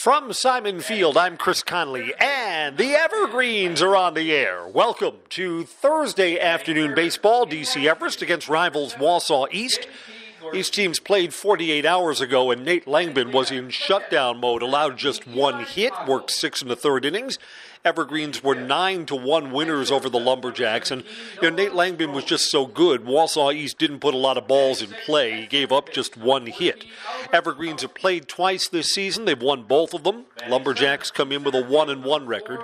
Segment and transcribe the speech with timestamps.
[0.00, 4.66] From Simon Field, I'm Chris Conley, and the Evergreens are on the air.
[4.66, 7.46] Welcome to Thursday afternoon baseball.
[7.46, 9.86] DC Everest against rivals Wausau East.
[10.54, 15.26] These teams played 48 hours ago, and Nate Langbin was in shutdown mode, allowed just
[15.26, 17.38] one hit, worked six in the third innings.
[17.82, 21.02] Evergreens were nine to one winners over the Lumberjacks, and
[21.40, 23.06] you know, Nate Langbin was just so good.
[23.06, 26.44] Wausau East didn't put a lot of balls in play; he gave up just one
[26.46, 26.84] hit.
[27.32, 30.26] Evergreens have played twice this season; they've won both of them.
[30.46, 32.60] Lumberjacks come in with a one and one record.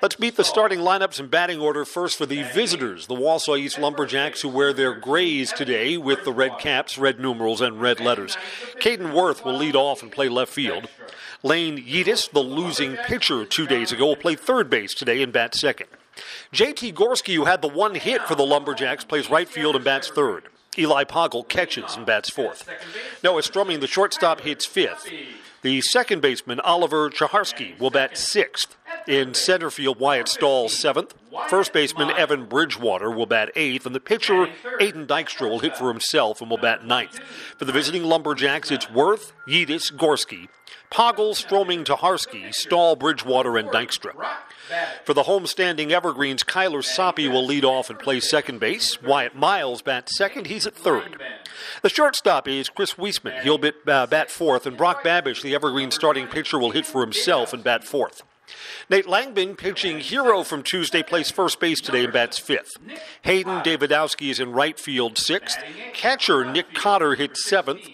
[0.00, 3.80] Let's meet the starting lineups in batting order first for the visitors, the Wausau East
[3.80, 8.36] Lumberjacks, who wear their grays today with the red caps, red numerals, and red letters.
[8.76, 10.88] Caden Worth will lead off and play left field.
[11.44, 15.54] Lane Yeatis, the losing pitcher two days ago, will play third base today and bat
[15.54, 15.88] second.
[16.52, 20.08] JT Gorski, who had the one hit for the Lumberjacks, plays right field and bats
[20.08, 20.44] third.
[20.78, 22.68] Eli Poggle catches and bats fourth.
[23.22, 25.08] Noah Stroming, the shortstop, hits fifth.
[25.62, 28.76] The second baseman, Oliver Chaharski, will bat sixth.
[29.06, 31.14] In center field, Wyatt Stahl, seventh.
[31.48, 33.84] First baseman, Evan Bridgewater, will bat eighth.
[33.84, 34.46] And the pitcher,
[34.80, 37.18] Aiden Dykstra, will hit for himself and will bat ninth.
[37.58, 40.48] For the visiting Lumberjacks, it's Worth, Yeatis, Gorski,
[40.90, 44.12] Poggle, Stroming, Chaharski, Stahl, Bridgewater, and Dykstra.
[45.04, 49.02] For the homestanding Evergreens, Kyler Soppy will lead off and play second base.
[49.02, 50.46] Wyatt Miles bats second.
[50.46, 51.20] He's at third.
[51.82, 53.42] The shortstop is Chris Weisman.
[53.42, 57.02] He'll bat, uh, bat fourth, and Brock Babish, the Evergreen starting pitcher, will hit for
[57.02, 58.22] himself and bat fourth.
[58.90, 62.76] Nate Langbin, pitching hero from Tuesday, plays first base today and bats fifth.
[63.22, 65.58] Hayden Davidowski is in right field sixth.
[65.92, 67.88] Catcher Nick Cotter hits seventh.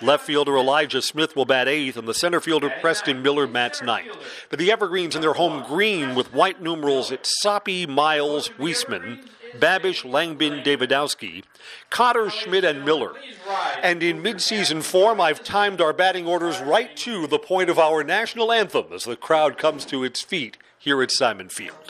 [0.00, 4.14] Left fielder Elijah Smith will bat eighth, and the center fielder Preston Miller bats ninth.
[4.48, 9.26] For the Evergreens in their home green with white numerals, it's Soppy, Miles, Weisman,
[9.58, 11.44] Babish, Langbin, Davidowski,
[11.90, 13.12] Cotter, Schmidt, and Miller.
[13.82, 18.02] And in midseason form, I've timed our batting orders right to the point of our
[18.04, 21.81] national anthem as the crowd comes to its feet here at Simon Field.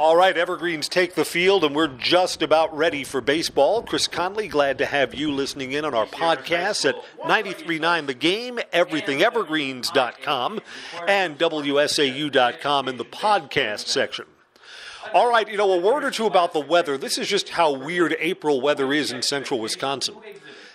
[0.00, 3.82] All right, Evergreens take the field, and we're just about ready for baseball.
[3.82, 8.58] Chris Conley, glad to have you listening in on our podcast at 93.9 The Game,
[8.72, 10.60] everythingevergreens.com,
[11.06, 14.24] and WSAU.com in the podcast section.
[15.12, 16.96] All right, you know, a word or two about the weather.
[16.96, 20.14] This is just how weird April weather is in central Wisconsin.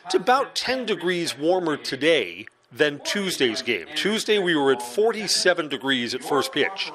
[0.06, 3.88] It's about 10 degrees warmer today than Tuesday's game.
[3.96, 6.91] Tuesday, we were at 47 degrees at first pitch.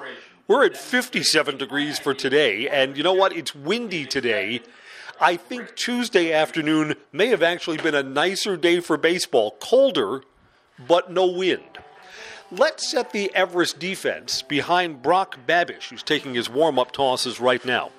[0.50, 3.32] We're at 57 degrees for today, and you know what?
[3.32, 4.62] It's windy today.
[5.20, 9.52] I think Tuesday afternoon may have actually been a nicer day for baseball.
[9.60, 10.22] Colder,
[10.88, 11.78] but no wind.
[12.50, 17.64] Let's set the Everest defense behind Brock Babish, who's taking his warm up tosses right
[17.64, 17.92] now.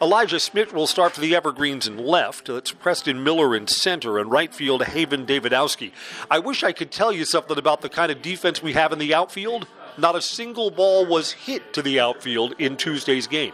[0.00, 2.46] Elijah Smith will start for the Evergreens in left.
[2.46, 5.90] That's Preston Miller in center and right field Hayden Davidowski.
[6.30, 9.00] I wish I could tell you something about the kind of defense we have in
[9.00, 9.66] the outfield.
[9.98, 13.52] Not a single ball was hit to the outfield in Tuesday's game.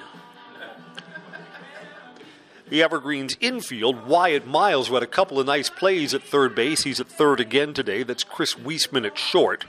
[2.69, 6.85] The Evergreens infield, Wyatt Miles, who had a couple of nice plays at third base.
[6.85, 8.03] He's at third again today.
[8.03, 9.65] That's Chris Weisman at short.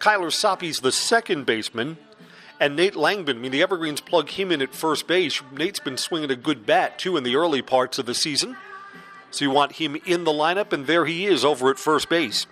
[0.00, 1.98] Kyler Soppy's the second baseman.
[2.58, 5.40] And Nate Langbin, I mean, the Evergreens plug him in at first base.
[5.50, 8.56] Nate's been swinging a good bat, too, in the early parts of the season.
[9.30, 12.46] So you want him in the lineup, and there he is over at first base.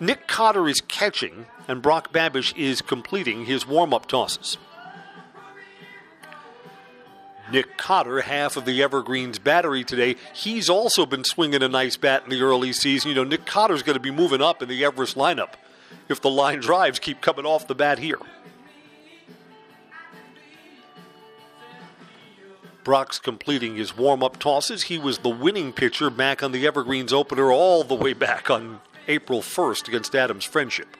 [0.00, 4.58] Nick Cotter is catching, and Brock Babish is completing his warm up tosses.
[7.52, 12.24] Nick Cotter, half of the Evergreens battery today, he's also been swinging a nice bat
[12.24, 13.10] in the early season.
[13.10, 15.50] You know, Nick Cotter's going to be moving up in the Everest lineup
[16.08, 18.18] if the line drives keep coming off the bat here.
[22.82, 24.84] Brock's completing his warm up tosses.
[24.84, 28.80] He was the winning pitcher back on the Evergreens opener all the way back on
[29.08, 30.96] April 1st against Adams Friendship.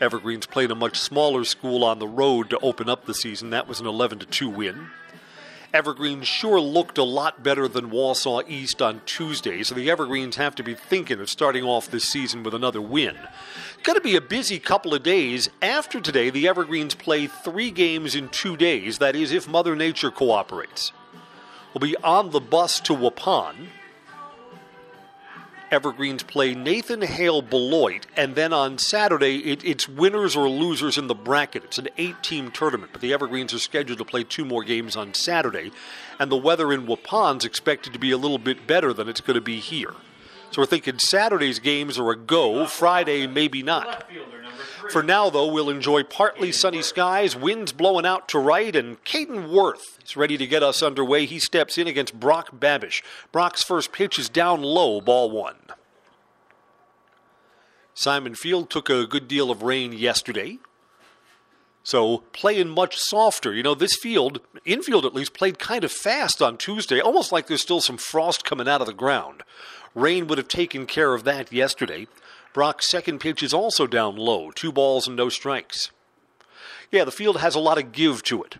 [0.00, 3.50] Evergreens played a much smaller school on the road to open up the season.
[3.50, 4.88] That was an 11 2 win.
[5.72, 10.54] Evergreens sure looked a lot better than Wausau East on Tuesday, so the Evergreens have
[10.54, 13.16] to be thinking of starting off this season with another win.
[13.82, 15.50] Going to be a busy couple of days.
[15.60, 18.98] After today, the Evergreens play three games in two days.
[18.98, 20.92] That is, if Mother Nature cooperates.
[21.74, 23.68] We'll be on the bus to Waupun.
[25.70, 31.08] Evergreens play Nathan Hale Beloit, and then on Saturday it, it's winners or losers in
[31.08, 31.64] the bracket.
[31.64, 35.14] It's an eight-team tournament, but the Evergreens are scheduled to play two more games on
[35.14, 35.72] Saturday,
[36.18, 39.34] and the weather in Waupun's expected to be a little bit better than it's going
[39.34, 39.94] to be here.
[40.52, 42.66] So we're thinking Saturday's games are a go.
[42.66, 44.08] Friday maybe not.
[44.90, 49.50] For now, though, we'll enjoy partly sunny skies, winds blowing out to right, and Caden
[49.50, 51.26] Worth is ready to get us underway.
[51.26, 53.02] He steps in against Brock Babish.
[53.32, 55.56] Brock's first pitch is down low, ball one.
[57.94, 60.58] Simon Field took a good deal of rain yesterday.
[61.82, 63.54] So playing much softer.
[63.54, 67.46] You know, this field, infield at least, played kind of fast on Tuesday, almost like
[67.46, 69.44] there's still some frost coming out of the ground.
[69.94, 72.06] Rain would have taken care of that yesterday.
[72.56, 75.90] Brock's second pitch is also down low, two balls and no strikes.
[76.90, 78.56] Yeah, the field has a lot of give to it.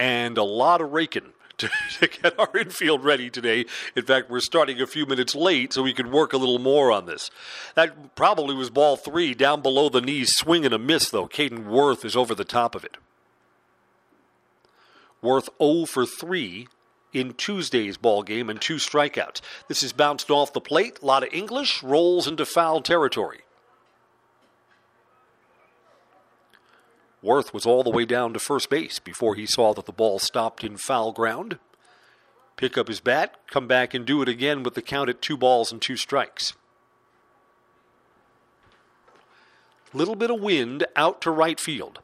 [0.00, 1.70] And a lot of raking to,
[2.00, 3.66] to, get our infield ready today.
[3.94, 6.90] In fact, we're starting a few minutes late so we can work a little more
[6.90, 7.30] on this.
[7.76, 11.28] That probably was ball three, down below the knees, swing and a miss, though.
[11.28, 12.96] Caden Worth is over the top of it.
[15.22, 16.66] Worth 0 for 3
[17.16, 19.40] in Tuesday's ball game and two strikeouts.
[19.68, 20.98] This is bounced off the plate.
[21.02, 23.40] A lot of English rolls into foul territory.
[27.22, 30.18] Worth was all the way down to first base before he saw that the ball
[30.18, 31.58] stopped in foul ground.
[32.56, 35.38] Pick up his bat, come back and do it again with the count at two
[35.38, 36.52] balls and two strikes.
[39.94, 42.00] Little bit of wind out to right field.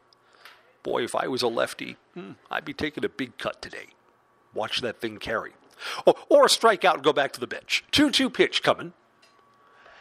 [0.83, 3.89] Boy, if I was a lefty, hmm, I'd be taking a big cut today.
[4.55, 5.53] Watch that thing carry.
[6.07, 7.85] Or, or strike out and go back to the bench.
[7.93, 8.93] 2 2 pitch coming.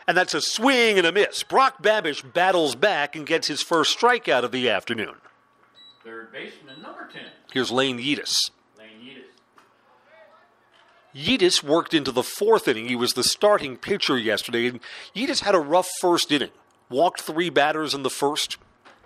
[0.08, 1.44] And that's a swing and a miss.
[1.44, 5.16] Brock Babish battles back and gets his first strikeout of the afternoon.
[6.04, 7.22] Third baseman, number 10.
[7.54, 8.50] Here's Lane Yeatis.
[8.78, 9.32] Lane Yeatis.
[11.16, 12.88] Yeatis worked into the fourth inning.
[12.88, 14.80] He was the starting pitcher yesterday, and
[15.16, 16.50] Yeatis had a rough first inning.
[16.90, 18.58] Walked three batters in the first.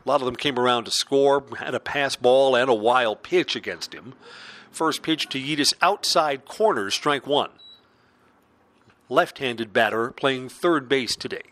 [0.05, 3.23] A lot of them came around to score, had a pass ball and a wild
[3.23, 4.13] pitch against him.
[4.75, 7.51] First pitch to Yeatis outside corner, strike one.
[9.07, 11.43] Left handed batter playing third base today.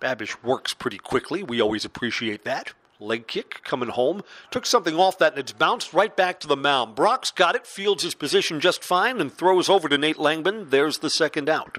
[0.00, 1.44] Babish works pretty quickly.
[1.44, 2.72] We always appreciate that.
[2.98, 4.22] Leg kick coming home.
[4.50, 6.96] Took something off that and it's bounced right back to the mound.
[6.96, 10.70] Brock's got it, fields his position just fine, and throws over to Nate Langman.
[10.70, 11.78] There's the second out.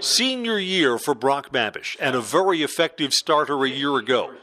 [0.00, 4.34] Senior year for Brock Babish and a very effective starter a year ago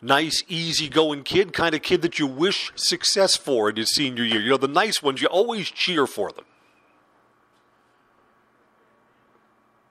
[0.00, 4.40] nice, easy-going kid, kind of kid that you wish success for in his senior year.
[4.40, 6.44] You know, the nice ones, you always cheer for them.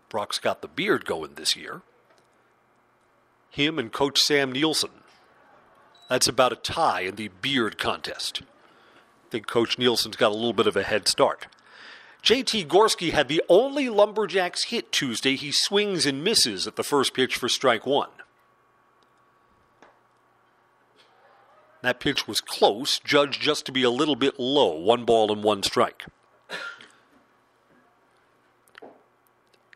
[0.10, 1.82] Brock's got the beard going this year.
[3.50, 4.92] Him and Coach Sam Nielsen.
[6.10, 8.42] That's about a tie in the beard contest.
[8.44, 11.48] I think Coach Nielsen's got a little bit of a head start.
[12.24, 15.36] JT Gorski had the only Lumberjacks hit Tuesday.
[15.36, 18.10] He swings and misses at the first pitch for strike one.
[21.88, 25.42] That pitch was close, judged just to be a little bit low, one ball and
[25.42, 26.04] one strike.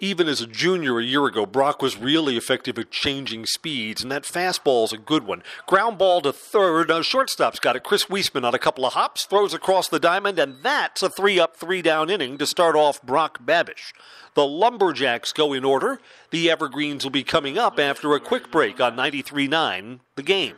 [0.02, 4.12] Even as a junior a year ago, Brock was really effective at changing speeds, and
[4.12, 5.42] that fastball is a good one.
[5.68, 6.92] Ground ball to third.
[6.92, 7.86] Uh, shortstop's got it.
[7.86, 11.40] Chris Weisman on a couple of hops, throws across the diamond, and that's a three
[11.40, 13.94] up, three down inning to start off Brock Babish.
[14.34, 16.02] The Lumberjacks go in order.
[16.32, 20.56] The Evergreens will be coming up after a quick break on 93 9, the game.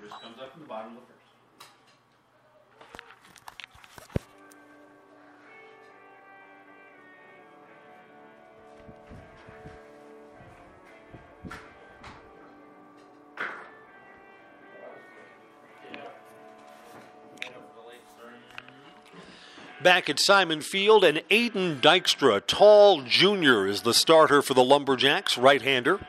[19.83, 25.37] Back at Simon Field, and Aiden Dykstra, tall junior, is the starter for the Lumberjacks,
[25.37, 25.99] right hander.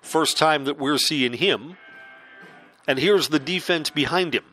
[0.00, 1.76] First time that we're seeing him.
[2.88, 4.44] And here's the defense behind him.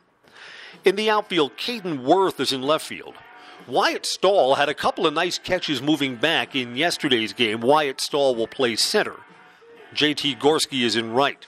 [0.83, 3.15] In the outfield, Caden Worth is in left field.
[3.67, 7.61] Wyatt Stahl had a couple of nice catches moving back in yesterday's game.
[7.61, 9.15] Wyatt Stahl will play center.
[9.95, 11.47] JT Gorski is in right.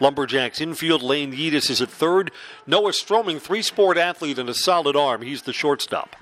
[0.00, 2.30] Lumberjacks infield, Lane Yeatis is at third.
[2.66, 5.22] Noah Stroming, three sport athlete and a solid arm.
[5.22, 6.16] He's the shortstop.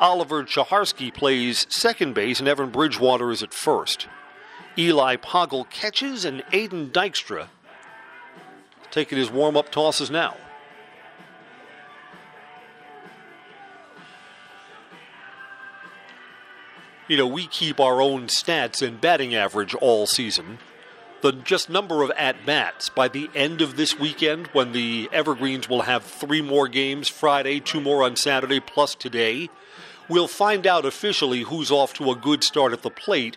[0.00, 4.08] Oliver Chaharski plays second base, and Evan Bridgewater is at first.
[4.78, 7.48] Eli Poggle catches, and Aiden Dykstra
[8.90, 10.36] taking his warm up tosses now.
[17.06, 20.58] You know, we keep our own stats and batting average all season.
[21.22, 25.68] The just number of at bats by the end of this weekend, when the Evergreens
[25.68, 29.50] will have three more games Friday, two more on Saturday, plus today,
[30.08, 33.36] we'll find out officially who's off to a good start at the plate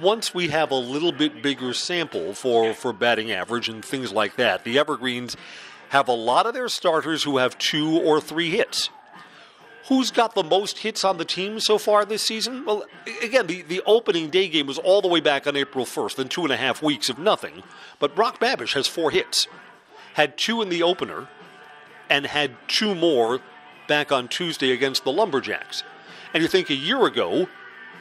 [0.00, 4.36] once we have a little bit bigger sample for, for batting average and things like
[4.36, 4.62] that.
[4.62, 5.36] The Evergreens
[5.88, 8.90] have a lot of their starters who have two or three hits.
[9.88, 12.64] Who's got the most hits on the team so far this season?
[12.64, 12.84] Well,
[13.22, 16.28] again, the, the opening day game was all the way back on April 1st, then
[16.28, 17.62] two and a half weeks of nothing.
[17.98, 19.46] But Brock Babish has four hits,
[20.14, 21.28] had two in the opener,
[22.08, 23.40] and had two more
[23.86, 25.82] back on Tuesday against the Lumberjacks.
[26.32, 27.46] And you think a year ago,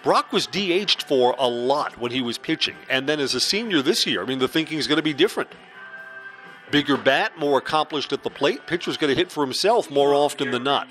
[0.04, 2.76] Brock was DH'd for a lot when he was pitching.
[2.90, 5.14] And then as a senior this year, I mean, the thinking is going to be
[5.14, 5.50] different.
[6.74, 8.66] Bigger bat, more accomplished at the plate.
[8.66, 10.90] Pitcher's going to hit for himself more often than not.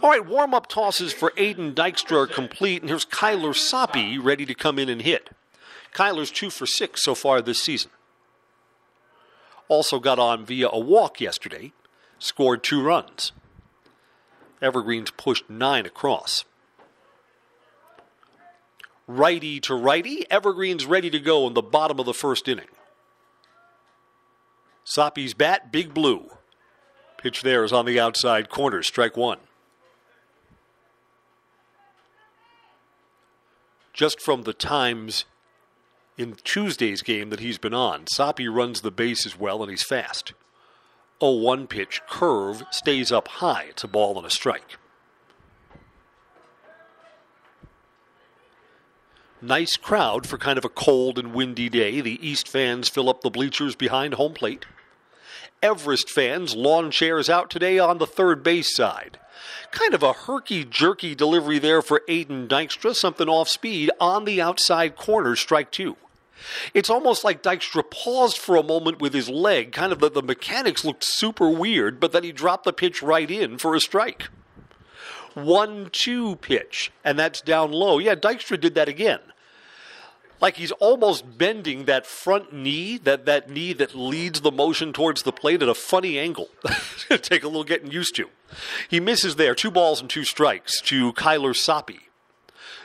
[0.00, 4.46] All right, warm up tosses for Aiden Dykstra are complete, and here's Kyler Soppy ready
[4.46, 5.30] to come in and hit.
[5.92, 7.90] Kyler's two for six so far this season.
[9.66, 11.72] Also got on via a walk yesterday,
[12.20, 13.32] scored two runs.
[14.62, 16.44] Evergreens pushed nine across.
[19.08, 22.68] Righty to righty, Evergreens ready to go in the bottom of the first inning.
[24.88, 26.30] Soppy's bat, big blue.
[27.18, 29.40] Pitch there is on the outside corner, strike one.
[33.92, 35.24] Just from the times
[36.16, 40.34] in Tuesday's game that he's been on, Soppy runs the bases well and he's fast.
[41.20, 43.64] 0 1 pitch, curve, stays up high.
[43.70, 44.78] It's a ball and a strike.
[49.42, 52.00] Nice crowd for kind of a cold and windy day.
[52.00, 54.64] The East fans fill up the bleachers behind home plate.
[55.62, 59.18] Everest fans lawn chairs out today on the third base side.
[59.72, 64.40] Kind of a herky jerky delivery there for Aiden Dykstra, something off speed on the
[64.40, 65.96] outside corner, strike two.
[66.72, 70.22] It's almost like Dykstra paused for a moment with his leg, kind of the, the
[70.22, 74.28] mechanics looked super weird, but then he dropped the pitch right in for a strike.
[75.36, 77.98] 1 2 pitch, and that's down low.
[77.98, 79.20] Yeah, Dykstra did that again.
[80.40, 85.22] Like he's almost bending that front knee, that, that knee that leads the motion towards
[85.22, 86.48] the plate at a funny angle.
[87.22, 88.28] take a little getting used to.
[88.88, 92.08] He misses there, two balls and two strikes to Kyler Soppy.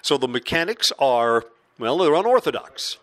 [0.02, 1.46] So the mechanics are,
[1.78, 2.98] well, they're unorthodox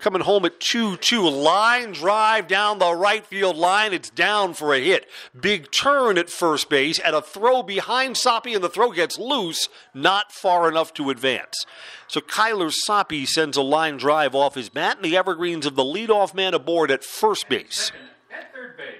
[0.00, 1.28] coming home at 2 2.
[1.28, 3.92] Line drive down the right field line.
[3.92, 5.08] It's down for a hit.
[5.38, 9.68] Big turn at first base and a throw behind Soppy, and the throw gets loose,
[9.94, 11.66] not far enough to advance.
[12.08, 15.84] So Kyler Soppy sends a line drive off his bat, and the Evergreens of the
[15.84, 17.92] leadoff man aboard at first base.
[18.32, 18.96] At base.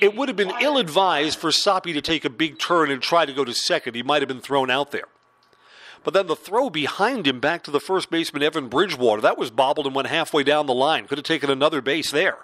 [0.00, 3.26] It would have been ill advised for Soppy to take a big turn and try
[3.26, 3.94] to go to second.
[3.94, 5.04] He might have been thrown out there.
[6.02, 9.50] But then the throw behind him back to the first baseman, Evan Bridgewater, that was
[9.50, 11.06] bobbled and went halfway down the line.
[11.06, 12.38] Could have taken another base there.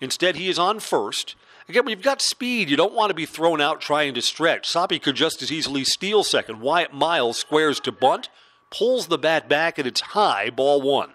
[0.00, 1.34] Instead, he is on first.
[1.68, 4.68] Again, when you've got speed, you don't want to be thrown out trying to stretch.
[4.68, 6.60] Soppy could just as easily steal second.
[6.60, 8.28] Wyatt Miles squares to bunt,
[8.70, 11.10] pulls the bat back, and it's high, ball one.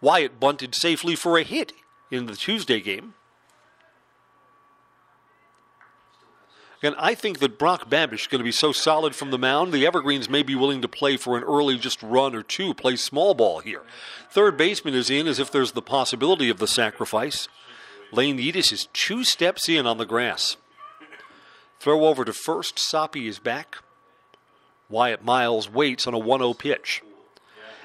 [0.00, 1.72] Wyatt bunted safely for a hit
[2.10, 3.14] in the Tuesday game.
[6.86, 9.72] And I think that Brock Babish is going to be so solid from the mound,
[9.72, 12.94] the Evergreens may be willing to play for an early just run or two, play
[12.94, 13.82] small ball here.
[14.30, 17.48] Third baseman is in as if there's the possibility of the sacrifice.
[18.12, 20.58] Lane Yeatis is two steps in on the grass.
[21.80, 22.78] Throw over to first.
[22.78, 23.78] Soppy is back.
[24.88, 27.02] Wyatt Miles waits on a 1 0 pitch.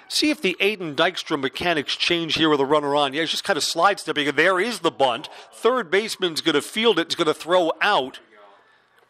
[0.09, 3.13] See if the Aiden Dykstra mechanics change here with a runner on.
[3.13, 4.27] Yeah, he's just kind of slide stepping.
[4.27, 5.27] And there is the bunt.
[5.51, 7.07] Third baseman's going to field it.
[7.07, 8.19] He's going to throw out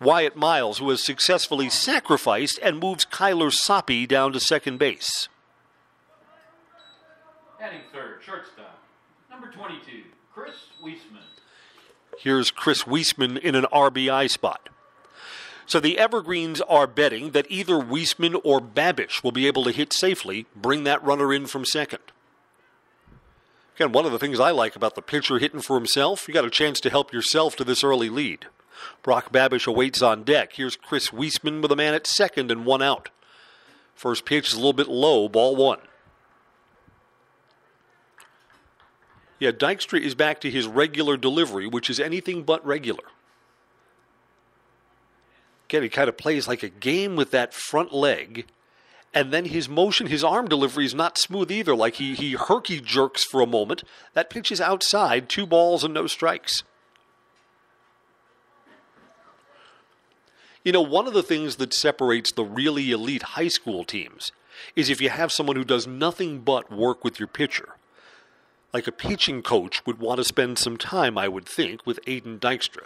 [0.02, 5.30] Wyatt Miles, who has successfully sacrificed and moves Kyler Soppy down to second base.
[7.60, 8.80] Batting third, shortstop.
[9.30, 10.02] Number 22,
[10.34, 11.22] Chris Weisman.
[12.18, 14.70] Here's Chris Weisman in an RBI spot.
[15.68, 19.94] So the Evergreens are betting that either Weisman or Babish will be able to hit
[19.94, 22.02] safely, bring that runner in from second.
[23.76, 26.44] Again, one of the things I like about the pitcher hitting for himself, you got
[26.44, 28.48] a chance to help yourself to this early lead.
[29.04, 30.54] Brock Babish awaits on deck.
[30.54, 33.10] Here's Chris Weisman with a man at second and one out.
[33.96, 35.80] First pitch is a little bit low, ball one.
[39.40, 43.04] Yeah, Dykstra is back to his regular delivery, which is anything but regular.
[45.68, 48.46] Again, he kind of plays like a game with that front leg.
[49.14, 51.76] And then his motion, his arm delivery is not smooth either.
[51.76, 53.84] Like he, he herky jerks for a moment.
[54.14, 56.64] That pitch is outside, two balls and no strikes.
[60.64, 64.32] You know, one of the things that separates the really elite high school teams
[64.76, 67.70] is if you have someone who does nothing but work with your pitcher.
[68.72, 72.40] Like a pitching coach would want to spend some time, I would think, with Aiden
[72.40, 72.86] Dykstra.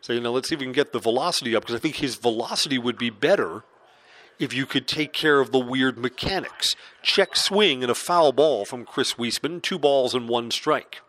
[0.00, 1.96] So, you know, let's see if we can get the velocity up because I think
[1.96, 3.62] his velocity would be better
[4.38, 6.74] if you could take care of the weird mechanics.
[7.02, 11.02] Check swing and a foul ball from Chris Weisman, two balls and one strike.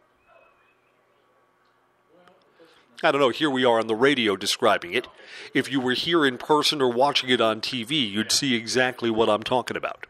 [3.04, 5.08] I don't know, here we are on the radio describing it.
[5.54, 9.30] If you were here in person or watching it on TV, you'd see exactly what
[9.30, 10.08] I'm talking about.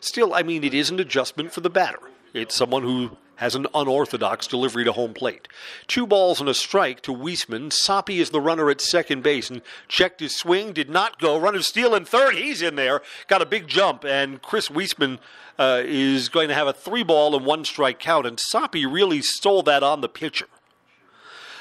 [0.00, 1.98] Still, I mean, it is an adjustment for the batter.
[2.32, 5.48] It's someone who has an unorthodox delivery to home plate.
[5.88, 7.72] Two balls and a strike to Weisman.
[7.72, 11.38] Soppy is the runner at second base and checked his swing, did not go.
[11.38, 12.34] Runner stealing third.
[12.34, 13.00] He's in there.
[13.26, 15.18] Got a big jump, and Chris Weisman
[15.58, 18.26] uh, is going to have a three ball and one strike count.
[18.26, 20.46] And Soppy really stole that on the pitcher.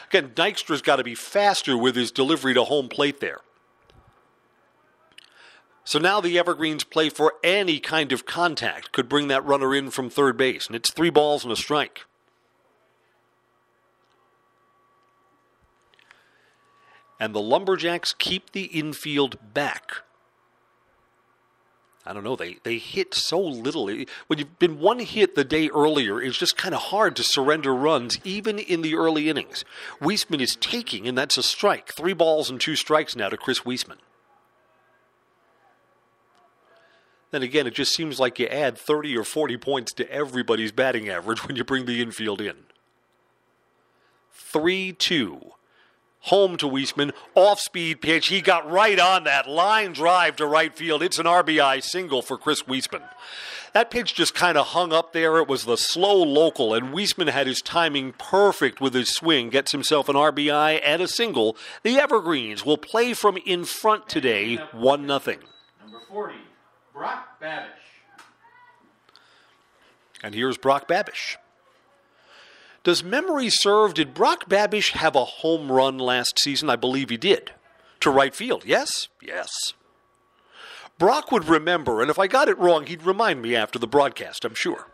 [0.10, 3.42] Again, Dykstra's got to be faster with his delivery to home plate there.
[5.84, 9.90] So now the Evergreens play for any kind of contact, could bring that runner in
[9.90, 12.06] from third base, and it's three balls and a strike.
[17.20, 20.02] And the Lumberjacks keep the infield back.
[22.08, 23.88] I don't know, they, they hit so little.
[23.88, 27.76] When you've been one hit the day earlier, it's just kind of hard to surrender
[27.76, 29.66] runs, even in the early innings.
[30.00, 31.94] Weisman is taking, and that's a strike.
[31.94, 33.98] Three balls and two strikes now to Chris Weisman.
[37.32, 41.10] then again, it just seems like you add 30 or 40 points to everybody's batting
[41.10, 42.56] average when you bring the infield in.
[44.32, 45.52] 3 2.
[46.22, 48.28] Home to Weisman, off speed pitch.
[48.28, 51.02] He got right on that line drive to right field.
[51.02, 53.04] It's an RBI single for Chris Weisman.
[53.74, 55.38] That pitch just kind of hung up there.
[55.38, 59.50] It was the slow local, and Weisman had his timing perfect with his swing.
[59.50, 61.56] Gets himself an RBI and a single.
[61.84, 65.38] The Evergreens will play from in front today, 1 0.
[65.82, 66.36] Number 40,
[66.94, 67.68] Brock Babish.
[70.24, 71.36] And here's Brock Babish.
[72.88, 73.96] Does memory serve?
[73.96, 76.70] Did Brock Babish have a home run last season?
[76.70, 77.52] I believe he did.
[78.00, 79.10] To right field, yes?
[79.22, 79.50] Yes.
[80.98, 84.46] Brock would remember, and if I got it wrong, he'd remind me after the broadcast,
[84.46, 84.88] I'm sure.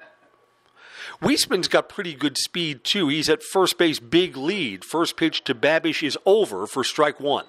[1.21, 3.09] Weisman's got pretty good speed, too.
[3.09, 4.83] He's at first base, big lead.
[4.83, 7.45] First pitch to Babish is over for strike one.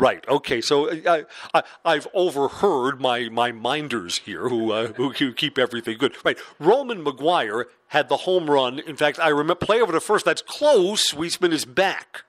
[0.00, 0.26] Right.
[0.26, 0.60] Okay.
[0.60, 5.98] So uh, I, I, have overheard my, my minders here who, uh, who keep everything
[5.98, 6.16] good.
[6.24, 6.38] Right.
[6.58, 8.78] Roman McGuire had the home run.
[8.78, 10.24] In fact, I remember play over to first.
[10.24, 11.12] That's close.
[11.12, 12.24] Weisman is back.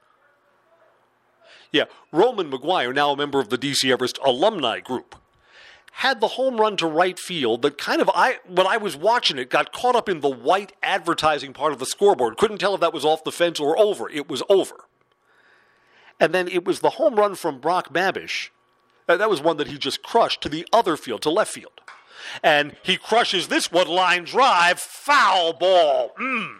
[1.71, 1.85] Yeah.
[2.11, 5.15] Roman McGuire, now a member of the DC Everest alumni group,
[5.93, 9.37] had the home run to right field that kind of I when I was watching
[9.37, 12.37] it got caught up in the white advertising part of the scoreboard.
[12.37, 14.09] Couldn't tell if that was off the fence or over.
[14.09, 14.75] It was over.
[16.21, 18.49] And then it was the home run from Brock Babish.
[19.09, 21.81] Uh, that was one that he just crushed to the other field, to left field.
[22.43, 26.11] And he crushes this one line drive, foul ball.
[26.19, 26.57] Mm.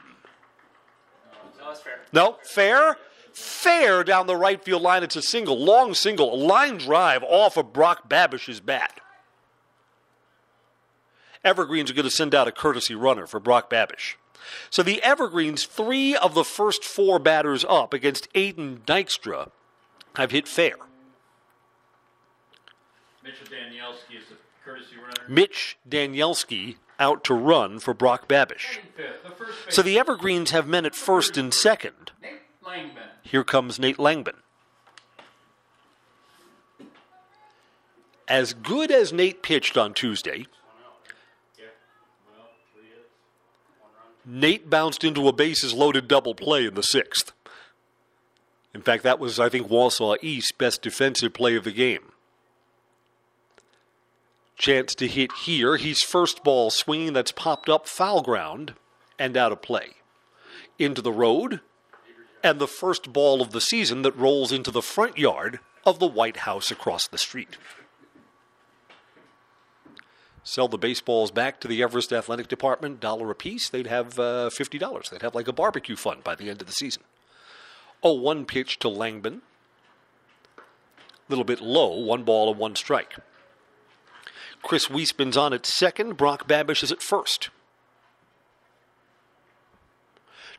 [1.60, 2.00] No, that's fair.
[2.12, 2.98] No, fair?
[3.34, 5.04] Fair down the right field line.
[5.04, 9.00] It's a single, long single, a line drive off of Brock Babish's bat.
[11.44, 14.16] Evergreens are going to send out a courtesy runner for Brock Babish.
[14.70, 19.52] So the Evergreens, three of the first four batters up against Aiden Dykstra,
[20.16, 20.76] have hit fair.
[23.24, 25.30] Mitchell Danielski is the courtesy runner.
[25.30, 28.80] Mitch Danielski out to run for Brock Babish.
[29.70, 32.12] So the Evergreens have men at first and second.
[33.24, 34.36] Here comes Nate Langman.
[38.28, 40.48] As good as Nate pitched on Tuesday,
[44.26, 47.32] Nate bounced into a bases loaded double play in the sixth.
[48.74, 52.12] In fact, that was, I think, Wausau East's best defensive play of the game.
[54.58, 55.78] Chance to hit here.
[55.78, 58.76] He's first ball swinging that's popped up foul ground
[59.18, 59.96] and out of play.
[60.78, 61.62] Into the road,
[62.44, 66.08] and the first ball of the season that rolls into the front yard of the
[66.08, 67.58] White House across the street.
[70.44, 74.50] Sell the baseballs back to the Everest Athletic Department, dollar a piece, they'd have uh,
[74.50, 75.10] $50.
[75.10, 77.04] They'd have like a barbecue fund by the end of the season.
[78.02, 79.42] Oh, one pitch to Langbin.
[80.58, 80.62] A
[81.30, 83.18] little bit low, one ball and one strike.
[84.64, 86.18] Chris Weisman's on at second.
[86.18, 87.50] Brock Babish is at first.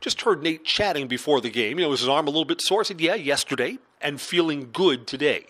[0.01, 1.79] Just heard Nate chatting before the game.
[1.79, 2.81] You know, was his arm a little bit sore?
[2.81, 5.47] I said, yeah, yesterday, and feeling good today.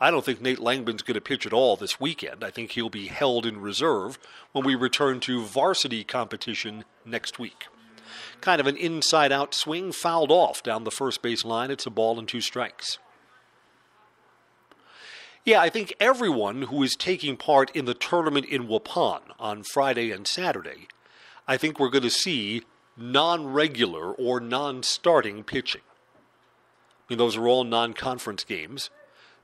[0.00, 2.44] I don't think Nate Langman's going to pitch at all this weekend.
[2.44, 4.18] I think he'll be held in reserve
[4.52, 7.66] when we return to varsity competition next week.
[8.40, 11.72] Kind of an inside out swing, fouled off down the first base line.
[11.72, 12.98] It's a ball and two strikes.
[15.44, 20.12] Yeah, I think everyone who is taking part in the tournament in Waupun on Friday
[20.12, 20.86] and Saturday,
[21.48, 22.62] I think we're going to see
[22.96, 25.80] non regular or non starting pitching.
[25.90, 28.90] I mean, those are all non conference games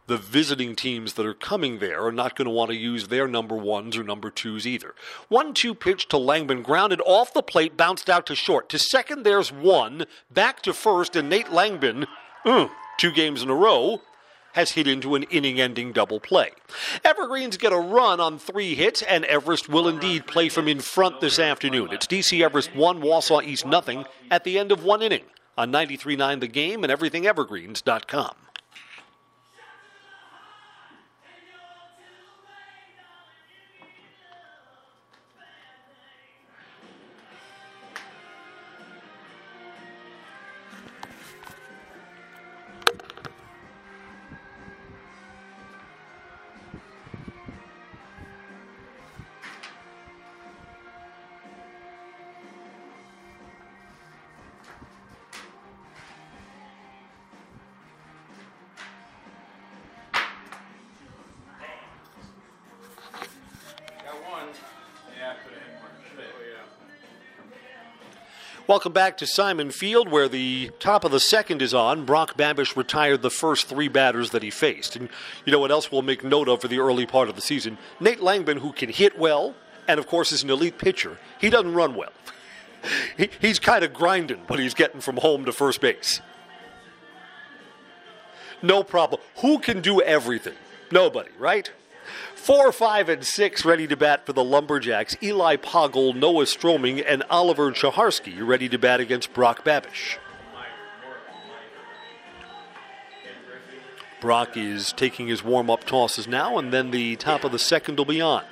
[0.06, 3.26] the visiting teams that are coming there are not going to want to use their
[3.26, 4.94] number ones or number twos either.
[5.28, 8.68] One two pitch to Langbin, grounded off the plate, bounced out to short.
[8.70, 10.06] To second, there's one.
[10.30, 12.06] Back to first, and Nate Langbin,
[12.44, 14.02] uh, two games in a row,
[14.54, 16.50] has hit into an inning ending double play.
[17.04, 21.20] Evergreens get a run on three hits, and Everest will indeed play from in front
[21.20, 21.88] this afternoon.
[21.92, 25.24] It's DC Everest 1, Wausau East nothing at the end of one inning
[25.58, 28.34] on 93.9 The Game and everythingevergreens.com.
[68.66, 72.06] Welcome back to Simon Field, where the top of the second is on.
[72.06, 74.96] Brock Babish retired the first three batters that he faced.
[74.96, 75.10] And
[75.44, 77.76] you know what else we'll make note of for the early part of the season?
[78.00, 79.54] Nate Langman, who can hit well,
[79.86, 82.12] and of course is an elite pitcher, he doesn't run well.
[83.18, 86.22] he, he's kind of grinding when he's getting from home to first base.
[88.62, 89.20] No problem.
[89.42, 90.56] Who can do everything?
[90.90, 91.70] Nobody, right?
[92.34, 95.16] Four, five, and six ready to bat for the Lumberjacks.
[95.22, 100.18] Eli Poggle, Noah Stroming, and Oliver Chaharski ready to bat against Brock Babish.
[104.20, 107.98] Brock is taking his warm up tosses now, and then the top of the second
[107.98, 108.42] will be on.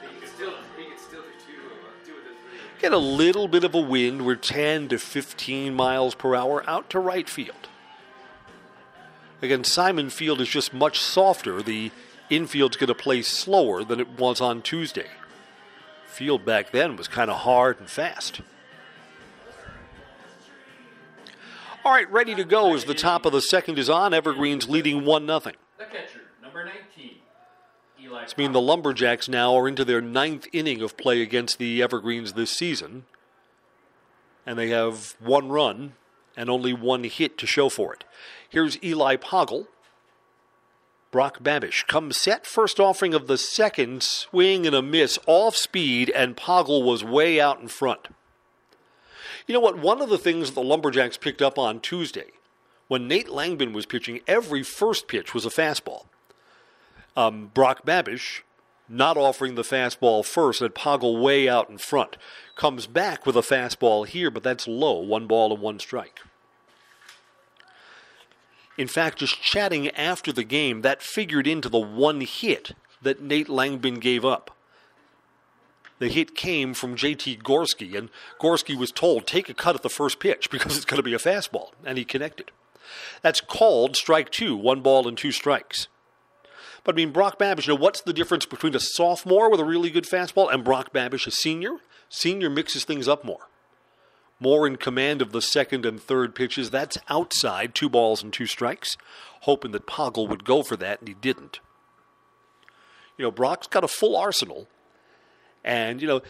[2.79, 4.27] Get a little bit of a wind.
[4.27, 7.69] We're 10 to 15 miles per hour out to right field.
[9.41, 11.63] Again, Simon Field is just much softer.
[11.63, 11.91] The
[12.35, 15.09] infield's going to play slower than it was on Tuesday.
[16.07, 18.41] Field back then was kind of hard and fast.
[21.85, 24.15] All right, ready to go as the top of the second is on.
[24.15, 25.41] Evergreens leading 1 0.
[25.41, 25.53] The
[25.85, 27.17] catcher, number 19.
[28.01, 31.83] Eli This means the Lumberjacks now are into their ninth inning of play against the
[31.83, 33.05] Evergreens this season.
[34.47, 35.95] And they have one run
[36.37, 38.05] and only one hit to show for it.
[38.49, 39.67] Here's Eli Poggle.
[41.13, 46.11] Brock Babish comes set, first offering of the second, swing and a miss, off speed,
[46.11, 48.09] and Poggle was way out in front.
[49.47, 49.79] You know what?
[49.79, 52.31] One of the things the Lumberjacks picked up on Tuesday,
[52.89, 56.07] when Nate Langbin was pitching, every first pitch was a fastball.
[57.15, 58.41] Um, Brock Babish,
[58.89, 62.17] not offering the fastball first, and Poggle way out in front,
[62.57, 66.21] comes back with a fastball here, but that's low, one ball and one strike.
[68.79, 73.49] In fact, just chatting after the game, that figured into the one hit that Nate
[73.49, 74.57] Langbin gave up.
[75.99, 78.09] The hit came from JT Gorski, and
[78.41, 81.15] Gorski was told, take a cut at the first pitch because it's going to be
[81.15, 82.51] a fastball, and he connected.
[83.21, 85.89] That's called strike two, one ball and two strikes.
[86.83, 89.65] But I mean, Brock Babish, you know, what's the difference between a sophomore with a
[89.65, 91.77] really good fastball and Brock Babish, a senior?
[92.09, 93.49] Senior mixes things up more
[94.43, 96.71] more in command of the second and third pitches.
[96.71, 98.97] That's outside, two balls and two strikes,
[99.43, 101.61] hoping that Poggle would go for that, and he didn't.
[103.17, 104.69] You know, Brock's got a full arsenal,
[105.65, 106.23] and, you know,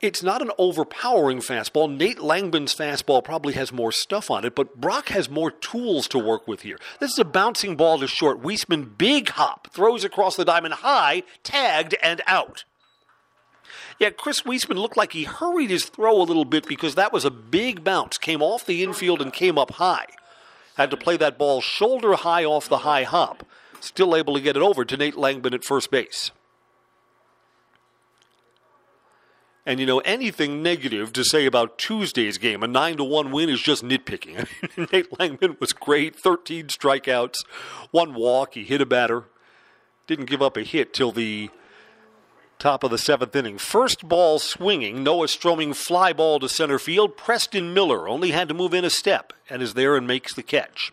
[0.00, 1.90] it's not an overpowering fastball.
[1.94, 6.18] Nate Langbin's fastball probably has more stuff on it, but Brock has more tools to
[6.18, 6.78] work with here.
[7.00, 8.42] This is a bouncing ball to short.
[8.42, 12.64] Weisman, big hop, throws across the diamond high, tagged, and out.
[13.98, 17.24] Yeah, Chris Weisman looked like he hurried his throw a little bit because that was
[17.24, 18.16] a big bounce.
[18.16, 20.06] Came off the infield and came up high.
[20.76, 23.44] Had to play that ball shoulder high off the high hop.
[23.80, 26.30] Still able to get it over to Nate Langman at first base.
[29.66, 33.50] And you know, anything negative to say about Tuesday's game, a 9 to 1 win
[33.50, 34.48] is just nitpicking.
[34.92, 37.44] Nate Langman was great, 13 strikeouts,
[37.90, 39.24] one walk, he hit a batter,
[40.06, 41.50] didn't give up a hit till the
[42.58, 43.58] top of the seventh inning.
[43.58, 47.16] First ball swinging, Noah Stroming fly ball to center field.
[47.16, 50.42] Preston Miller only had to move in a step and is there and makes the
[50.42, 50.92] catch.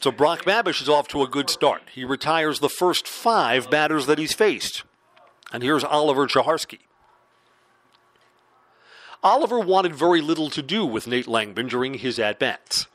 [0.00, 1.82] So Brock Babish is off to a good start.
[1.92, 4.84] He retires the first five batters that he's faced.
[5.52, 6.78] And here's Oliver Chaharski.
[9.22, 12.86] Oliver wanted very little to do with Nate Langman during his at bats.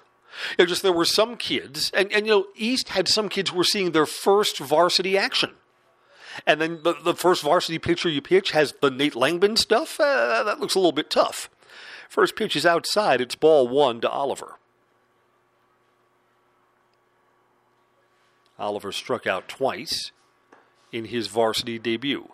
[0.51, 3.49] You know, just there were some kids, and, and you know, East had some kids
[3.49, 5.51] who were seeing their first varsity action.
[6.45, 9.99] And then the, the first varsity pitcher you pitch has the Nate Langman stuff.
[9.99, 11.49] Uh, that looks a little bit tough.
[12.09, 13.21] First pitch is outside.
[13.21, 14.55] It's ball one to Oliver.
[18.59, 20.11] Oliver struck out twice
[20.91, 22.29] in his varsity debut.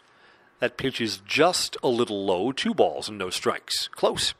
[0.59, 3.87] That pitch is just a little low, two balls and no strikes.
[3.87, 4.33] Close.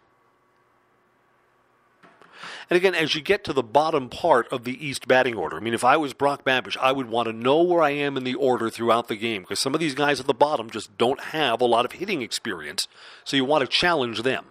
[2.69, 5.59] And again, as you get to the bottom part of the East batting order, I
[5.59, 8.23] mean, if I was Brock Babish, I would want to know where I am in
[8.23, 11.19] the order throughout the game because some of these guys at the bottom just don't
[11.19, 12.87] have a lot of hitting experience,
[13.23, 14.45] so you want to challenge them.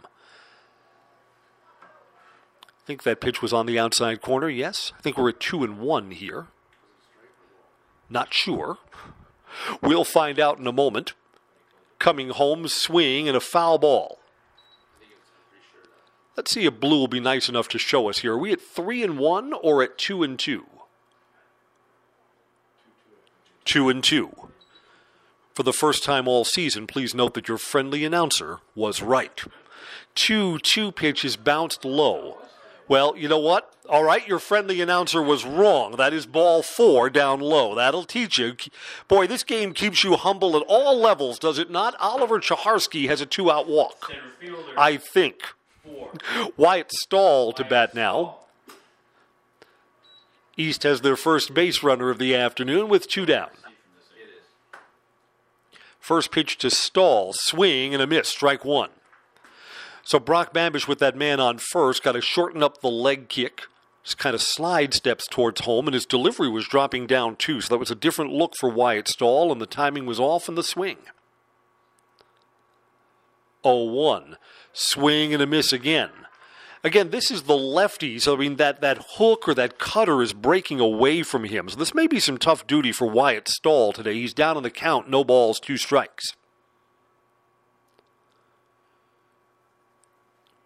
[1.83, 4.92] I think that pitch was on the outside corner, yes.
[4.98, 6.48] I think we're at two and one here.
[8.11, 8.78] Not sure.
[9.81, 11.12] We'll find out in a moment.
[11.98, 14.17] Coming home, swing, and a foul ball.
[16.38, 18.35] Let's see if Blue will be nice enough to show us here.
[18.35, 20.66] Are we at three and one or at two and two?
[23.64, 24.31] Two and two.
[25.53, 29.42] For the first time all season, please note that your friendly announcer was right.
[30.14, 32.38] Two two pitches bounced low.
[32.87, 33.74] Well, you know what?
[33.88, 35.96] All right, your friendly announcer was wrong.
[35.96, 37.74] That is ball four down low.
[37.74, 38.55] That'll teach you.
[39.09, 41.96] Boy, this game keeps you humble at all levels, does it not?
[41.98, 44.12] Oliver Chaharski has a two out walk.
[44.77, 45.42] I think.
[46.57, 48.37] Wyatt Stahl to bat now.
[50.57, 53.51] East has their first base runner of the afternoon with two down.
[56.01, 58.90] First pitch to Stahl, swing and a miss, strike one.
[60.03, 63.64] So Brock Babish with that man on first got to shorten up the leg kick.
[64.03, 67.61] Just kind of slide steps towards home, and his delivery was dropping down too.
[67.61, 70.55] So that was a different look for Wyatt Stahl, and the timing was off in
[70.55, 70.96] the swing.
[73.64, 74.37] 0 1.
[74.73, 76.11] Swing and a miss again.
[76.85, 80.33] Again, this is the lefty, so I mean that, that hook or that cutter is
[80.33, 81.68] breaking away from him.
[81.68, 84.14] So this may be some tough duty for Wyatt Stahl today.
[84.14, 86.37] He's down on the count, no balls, two strikes.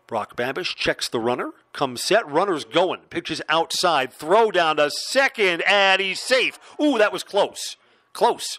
[0.06, 5.62] Brock Babish checks the runner, comes set, runner's going, pitches outside, throw down to second,
[5.62, 6.58] and he's safe.
[6.78, 7.78] Ooh, that was close.
[8.12, 8.58] Close.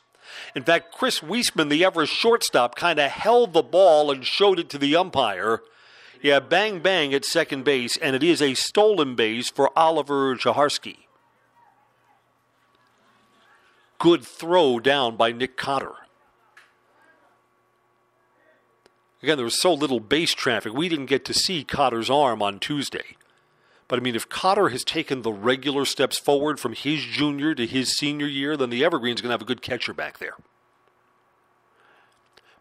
[0.55, 4.69] In fact, Chris Weisman, the Everest shortstop, kind of held the ball and showed it
[4.69, 5.61] to the umpire.
[6.21, 10.97] Yeah, bang bang at second base, and it is a stolen base for Oliver Chaharski.
[13.99, 15.93] Good throw down by Nick Cotter.
[19.21, 22.59] Again, there was so little base traffic, we didn't get to see Cotter's arm on
[22.59, 23.15] Tuesday.
[23.87, 27.65] But I mean, if Cotter has taken the regular steps forward from his junior to
[27.67, 30.35] his senior year, then the Evergreen's going to have a good catcher back there.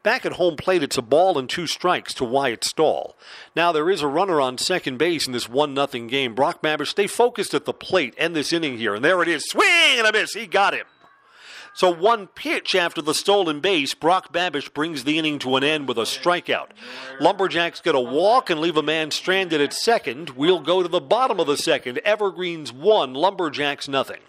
[0.03, 3.17] Back at home plate, it's a ball and two strikes to Wyatt Stahl.
[3.55, 6.35] Now there is a runner on second base in this one nothing game.
[6.35, 9.45] Brock Babish, stay focused at the plate, end this inning here, and there it is.
[9.45, 10.35] Swing and a miss.
[10.35, 10.87] He got him.
[11.75, 15.89] So one pitch after the stolen base, Brock Babish brings the inning to an end
[15.89, 16.69] with a strikeout.
[17.21, 20.31] Lumberjacks get a walk and leave a man stranded at second.
[20.31, 21.99] We'll go to the bottom of the second.
[22.05, 24.21] Evergreens one, Lumberjacks nothing.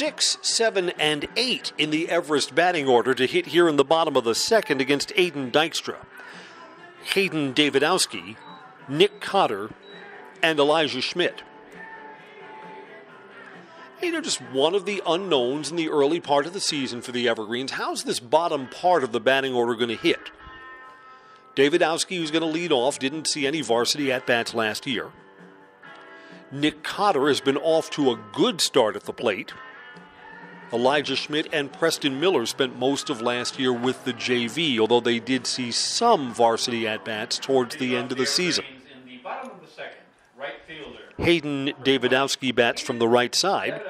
[0.00, 4.16] Six, seven, and eight in the Everest batting order to hit here in the bottom
[4.16, 5.96] of the second against Aiden Dykstra.
[7.12, 8.36] Hayden Davidowski,
[8.88, 9.68] Nick Cotter,
[10.42, 11.42] and Elijah Schmidt.
[13.98, 17.12] Hey, they're just one of the unknowns in the early part of the season for
[17.12, 17.72] the Evergreens.
[17.72, 20.30] How's this bottom part of the batting order going to hit?
[21.54, 25.10] Davidowski, who's going to lead off, didn't see any varsity at bats last year.
[26.50, 29.52] Nick Cotter has been off to a good start at the plate.
[30.72, 35.18] Elijah Schmidt and Preston Miller spent most of last year with the JV, although they
[35.18, 38.64] did see some varsity at bats towards the end of the season.
[41.18, 43.82] Hayden Davidowski bats from the right side.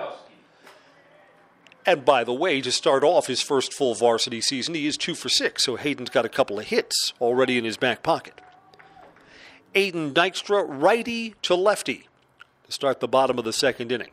[1.86, 5.14] And by the way, to start off his first full varsity season, he is two
[5.14, 8.40] for six, so Hayden's got a couple of hits already in his back pocket.
[9.74, 12.08] Aiden Dykstra, righty to lefty,
[12.66, 14.10] to start the bottom of the second inning.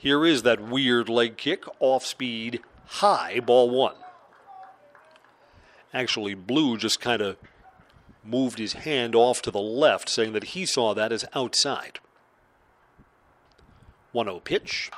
[0.00, 3.96] Here is that weird leg kick, off speed, high, ball one.
[5.92, 7.36] Actually, Blue just kind of
[8.22, 11.98] moved his hand off to the left, saying that he saw that as outside.
[14.12, 14.92] 1 0 pitch.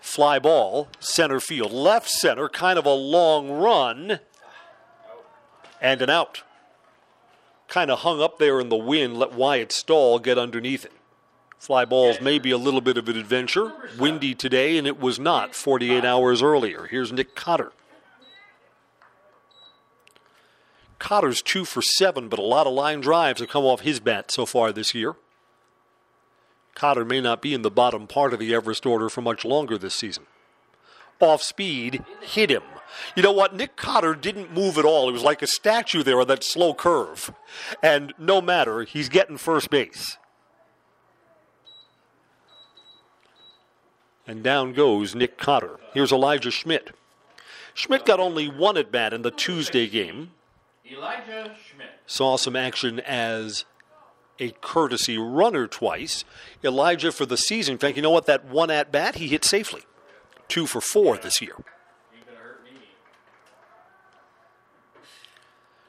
[0.00, 4.20] Fly ball, center field, left center, kind of a long run,
[5.82, 6.44] and an out.
[7.68, 10.92] Kind of hung up there in the wind, let Wyatt Stahl get underneath it.
[11.62, 13.70] Fly balls may be a little bit of an adventure.
[13.96, 16.86] Windy today, and it was not 48 hours earlier.
[16.86, 17.70] Here's Nick Cotter.
[20.98, 24.32] Cotter's two for seven, but a lot of line drives have come off his bat
[24.32, 25.14] so far this year.
[26.74, 29.78] Cotter may not be in the bottom part of the Everest order for much longer
[29.78, 30.26] this season.
[31.20, 32.64] Off speed, hit him.
[33.14, 33.54] You know what?
[33.54, 35.06] Nick Cotter didn't move at all.
[35.06, 37.32] He was like a statue there on that slow curve.
[37.80, 40.18] And no matter, he's getting first base.
[44.26, 45.80] And down goes Nick Cotter.
[45.94, 46.92] Here's Elijah Schmidt.
[47.74, 50.32] Schmidt got only one at bat in the Tuesday game.
[50.90, 51.88] Elijah Schmidt.
[52.06, 53.64] Saw some action as
[54.38, 56.24] a courtesy runner twice.
[56.62, 57.72] Elijah for the season.
[57.72, 58.26] In fact, you know what?
[58.26, 59.82] That one at bat, he hit safely.
[60.48, 61.56] Two for four this year.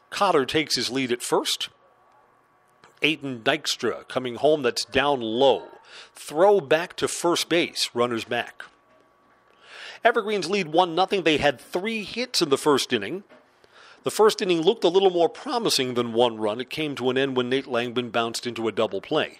[0.09, 1.69] Cotter takes his lead at first.
[3.01, 5.67] Aiden Dykstra coming home, that's down low.
[6.13, 8.63] Throw back to first base, runners back.
[10.03, 11.21] Evergreens lead 1 0.
[11.21, 13.23] They had three hits in the first inning.
[14.03, 16.59] The first inning looked a little more promising than one run.
[16.59, 19.39] It came to an end when Nate Langman bounced into a double play.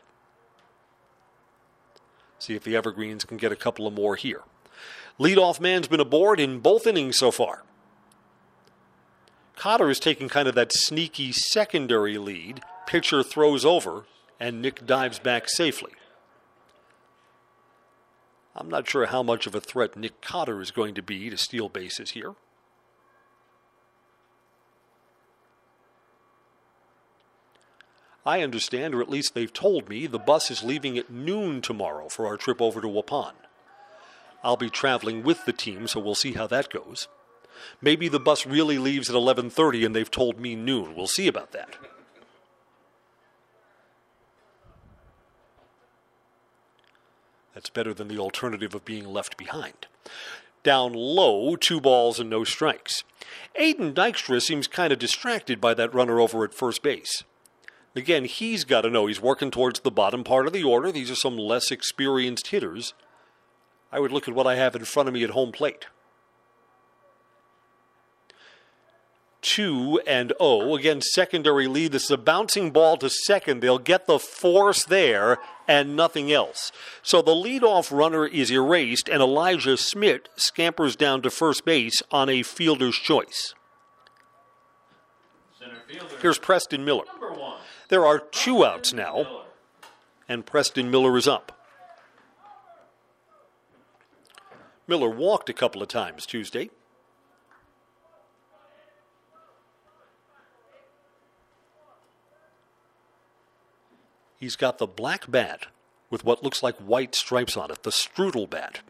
[2.40, 4.42] See if the Evergreens can get a couple of more here.
[5.20, 7.64] Leadoff man's been aboard in both innings so far.
[9.56, 12.62] Cotter is taking kind of that sneaky secondary lead.
[12.88, 14.06] Pitcher throws over,
[14.40, 15.92] and Nick dives back safely.
[18.56, 21.38] I'm not sure how much of a threat Nick Cotter is going to be to
[21.38, 22.36] steal bases here.
[28.26, 32.08] I understand, or at least they've told me, the bus is leaving at noon tomorrow
[32.08, 33.34] for our trip over to Waupun.
[34.44, 37.08] I'll be traveling with the team, so we'll see how that goes.
[37.82, 40.96] Maybe the bus really leaves at 11:30 and they've told me noon.
[40.96, 41.78] We'll see about that.
[47.54, 49.88] That's better than the alternative of being left behind.
[50.64, 53.04] Down low, two balls and no strikes.
[53.60, 57.24] Aiden Dykstra seems kind of distracted by that runner over at first base.
[57.96, 60.92] Again, he's got to know he's working towards the bottom part of the order.
[60.92, 62.94] These are some less experienced hitters.
[63.92, 65.86] I would look at what I have in front of me at home plate.
[69.44, 70.74] 2 and 0.
[70.76, 71.92] Again, secondary lead.
[71.92, 73.60] This is a bouncing ball to second.
[73.60, 75.38] They'll get the force there
[75.68, 76.72] and nothing else.
[77.02, 82.30] So the leadoff runner is erased, and Elijah Schmidt scampers down to first base on
[82.30, 83.54] a fielder's choice.
[85.88, 86.16] Fielder.
[86.22, 87.04] Here's Preston Miller.
[87.90, 89.44] There are two outs now,
[90.28, 91.52] and Preston Miller is up.
[94.88, 96.70] Miller walked a couple of times Tuesday.
[104.44, 105.68] He's got the black bat
[106.10, 108.82] with what looks like white stripes on it, the strudel bat.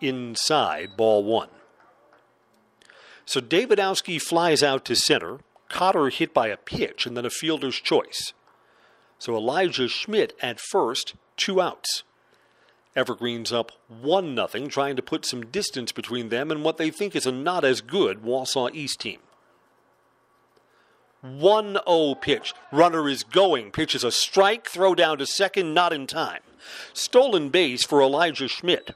[0.00, 1.50] Inside, ball one.
[3.26, 5.40] So Davidowski flies out to center.
[5.68, 8.32] Cotter hit by a pitch and then a fielder's choice.
[9.18, 12.02] So Elijah Schmidt at first, two outs.
[12.96, 17.14] Evergreen's up 1 0, trying to put some distance between them and what they think
[17.14, 19.18] is a not as good Wausau East team.
[21.38, 22.54] 1 0 pitch.
[22.70, 23.70] Runner is going.
[23.70, 24.68] Pitch is a strike.
[24.68, 26.40] Throw down to second, not in time.
[26.92, 28.94] Stolen base for Elijah Schmidt.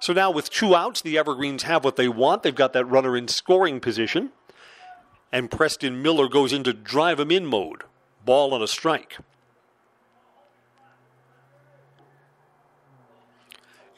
[0.00, 2.42] So now with two outs, the Evergreens have what they want.
[2.42, 4.30] They've got that runner in scoring position.
[5.32, 7.82] And Preston Miller goes into drive him in mode.
[8.24, 9.18] Ball on a strike.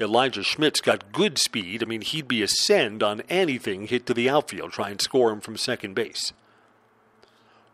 [0.01, 1.83] Elijah Schmidt's got good speed.
[1.83, 4.73] I mean, he'd be a send on anything hit to the outfield.
[4.73, 6.33] Try and score him from second base.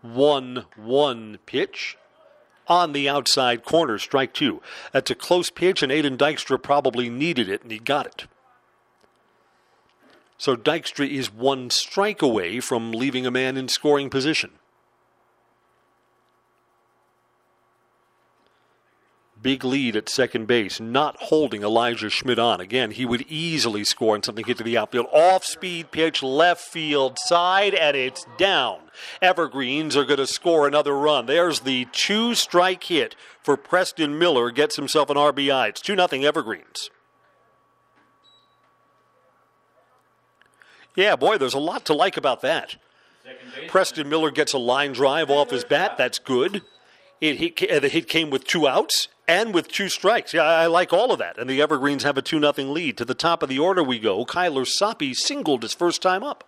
[0.03, 1.97] 1 1 pitch
[2.69, 4.61] on the outside corner, strike two.
[4.93, 8.27] That's a close pitch, and Aiden Dykstra probably needed it, and he got it.
[10.39, 14.51] So Dykstra is one strike away from leaving a man in scoring position.
[19.43, 22.61] Big lead at second base, not holding Elijah Schmidt on.
[22.61, 25.07] Again, he would easily score on something hit to the outfield.
[25.13, 28.79] Off speed pitch, left field side, and it's down.
[29.21, 31.27] Evergreens are going to score another run.
[31.27, 35.69] There's the two strike hit for Preston Miller, gets himself an RBI.
[35.69, 36.91] It's 2 0 Evergreens.
[40.97, 42.77] Yeah, boy, there's a lot to like about that.
[43.69, 45.99] Preston Miller gets a line drive off his bat.
[45.99, 46.63] That's good.
[47.21, 50.33] It, hit, uh, the hit came with two outs and with two strikes.
[50.33, 51.39] Yeah, I like all of that.
[51.39, 52.97] And the Evergreens have a 2 0 lead.
[52.99, 54.25] To the top of the order we go.
[54.25, 56.45] Kyler Soppe singled his first time up.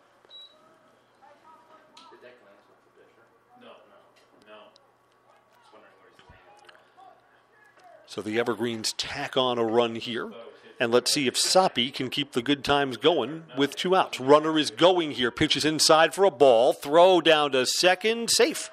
[8.07, 10.33] So the Evergreens tack on a run here.
[10.81, 14.21] And let's see if Soppe can keep the good times going with two outs.
[14.21, 15.31] Runner is going here.
[15.31, 16.73] Pitches inside for a ball.
[16.73, 18.31] Throw down to second.
[18.31, 18.71] Safe.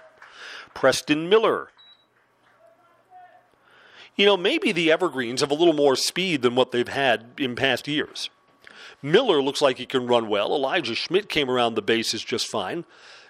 [0.74, 1.70] Preston Miller
[4.16, 7.56] you know, maybe the Evergreens have a little more speed than what they've had in
[7.56, 8.30] past years.
[9.02, 10.56] Miller looks like he can run well.
[10.56, 12.86] Elijah Schmidt came around the bases just fine.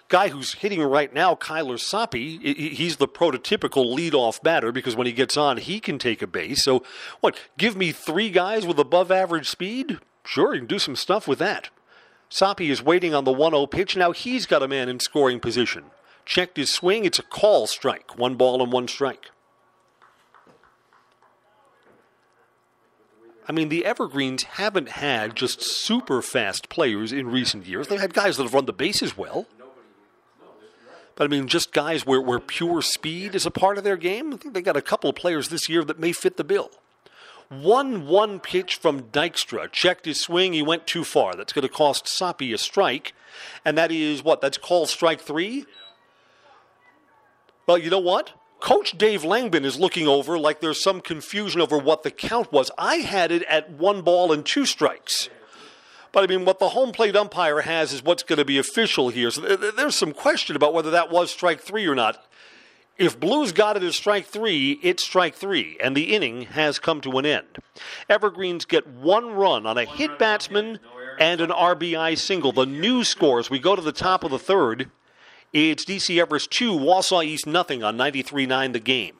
[0.08, 5.12] Guy who's hitting right now, Kyler Soppe, he's the prototypical leadoff batter because when he
[5.12, 6.62] gets on, he can take a base.
[6.62, 6.84] So,
[7.20, 7.36] what?
[7.58, 9.98] Give me three guys with above average speed?
[10.24, 11.70] Sure, you can do some stuff with that.
[12.30, 13.96] Soppe is waiting on the 1 0 pitch.
[13.96, 15.84] Now he's got a man in scoring position.
[16.24, 17.04] Checked his swing.
[17.04, 18.16] It's a call strike.
[18.16, 19.30] One ball and one strike.
[23.48, 27.88] I mean, the Evergreens haven't had just super fast players in recent years.
[27.88, 29.46] They've had guys that have run the bases well.
[31.14, 34.34] But I mean, just guys where, where pure speed is a part of their game.
[34.34, 36.70] I think they got a couple of players this year that may fit the bill.
[37.48, 39.70] One one pitch from Dykstra.
[39.70, 40.52] Checked his swing.
[40.52, 41.34] He went too far.
[41.34, 43.14] That's going to cost Soppe a strike.
[43.64, 44.40] And that is what?
[44.40, 45.64] That's called strike three?
[47.66, 48.32] Well, you know what?
[48.60, 52.70] Coach Dave Langbin is looking over like there's some confusion over what the count was.
[52.78, 55.28] I had it at one ball and two strikes.
[56.12, 59.10] But I mean, what the home plate umpire has is what's going to be official
[59.10, 59.30] here.
[59.30, 62.24] So there's some question about whether that was strike three or not.
[62.96, 67.02] If Blues got it as strike three, it's strike three, and the inning has come
[67.02, 67.58] to an end.
[68.08, 70.78] Evergreens get one run on a hit batsman
[71.20, 72.52] and an RBI single.
[72.52, 74.90] The new scores, we go to the top of the third.
[75.58, 79.14] It's DC Everest 2, Wausau East nothing on 93.9 the game.